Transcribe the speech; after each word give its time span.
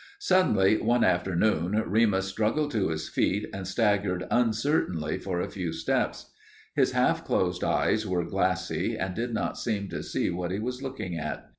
Suddenly, 0.17 0.77
one 0.79 1.03
afternoon, 1.03 1.73
Remus 1.85 2.25
struggled 2.25 2.71
to 2.71 2.87
his 2.89 3.07
feet 3.07 3.47
and 3.53 3.67
staggered 3.67 4.25
uncertainly 4.31 5.19
for 5.19 5.39
a 5.39 5.47
few 5.47 5.71
steps. 5.71 6.31
His 6.75 6.93
half 6.93 7.23
closed 7.23 7.63
eyes 7.63 8.07
were 8.07 8.25
glassy 8.25 8.97
and 8.97 9.13
did 9.13 9.31
not 9.31 9.59
seem 9.59 9.89
to 9.89 10.01
see 10.01 10.31
what 10.31 10.49
he 10.49 10.57
was 10.57 10.81
looking 10.81 11.17
at. 11.19 11.45